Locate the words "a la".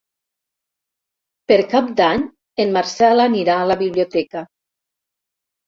3.67-3.79